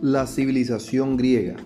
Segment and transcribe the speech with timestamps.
[0.00, 1.56] La civilización griega.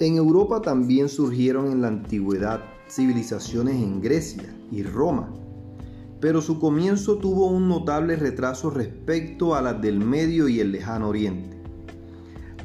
[0.00, 2.60] En Europa también surgieron en la antigüedad
[2.90, 5.32] civilizaciones en Grecia y Roma,
[6.20, 11.08] pero su comienzo tuvo un notable retraso respecto a las del Medio y el Lejano
[11.08, 11.56] Oriente.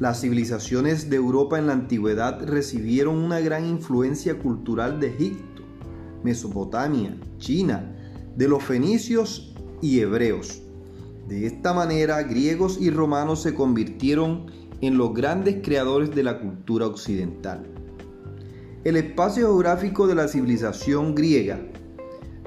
[0.00, 5.62] Las civilizaciones de Europa en la antigüedad recibieron una gran influencia cultural de Egipto,
[6.24, 7.90] Mesopotamia, China,
[8.36, 10.61] de los fenicios y hebreos.
[11.32, 14.50] De esta manera, griegos y romanos se convirtieron
[14.82, 17.66] en los grandes creadores de la cultura occidental.
[18.84, 21.58] El espacio geográfico de la civilización griega.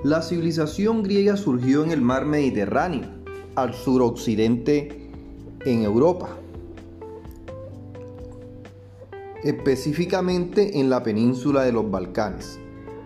[0.03, 3.07] La civilización griega surgió en el mar Mediterráneo,
[3.55, 5.09] al suroccidente
[5.65, 6.37] en Europa,
[9.43, 12.59] específicamente en la península de los Balcanes.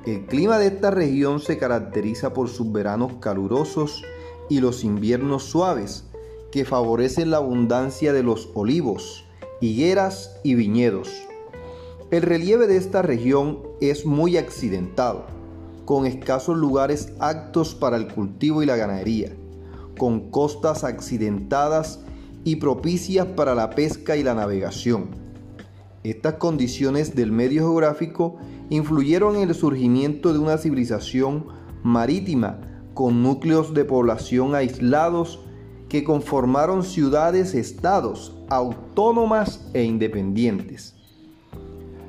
[0.05, 4.03] El clima de esta región se caracteriza por sus veranos calurosos
[4.49, 6.05] y los inviernos suaves,
[6.51, 9.23] que favorecen la abundancia de los olivos,
[9.61, 11.09] higueras y viñedos.
[12.11, 15.27] El relieve de esta región es muy accidentado,
[15.85, 19.31] con escasos lugares aptos para el cultivo y la ganadería,
[19.97, 21.99] con costas accidentadas
[22.43, 25.09] y propicias para la pesca y la navegación.
[26.03, 28.37] Estas condiciones del medio geográfico
[28.69, 31.45] influyeron en el surgimiento de una civilización
[31.83, 35.39] marítima con núcleos de población aislados
[35.89, 40.95] que conformaron ciudades-estados autónomas e independientes.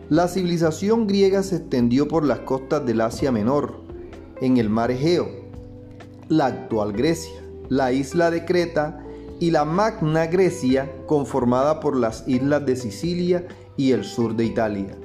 [0.09, 3.81] La civilización griega se extendió por las costas del Asia Menor,
[4.41, 5.29] en el mar Egeo,
[6.29, 9.05] la actual Grecia, la isla de Creta
[9.39, 14.99] y la Magna Grecia conformada por las islas de Sicilia y el sur de Italia.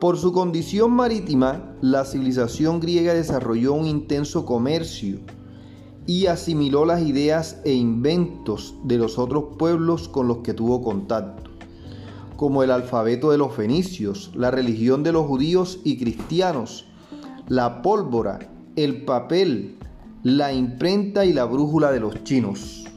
[0.00, 5.18] Por su condición marítima, la civilización griega desarrolló un intenso comercio
[6.06, 11.50] y asimiló las ideas e inventos de los otros pueblos con los que tuvo contacto,
[12.36, 16.86] como el alfabeto de los fenicios, la religión de los judíos y cristianos,
[17.48, 18.38] la pólvora,
[18.76, 19.78] el papel,
[20.22, 22.87] la imprenta y la brújula de los chinos.